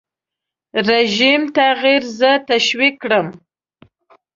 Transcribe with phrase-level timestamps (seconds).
[0.89, 3.27] رژیم تغییر زه تشویق کړم.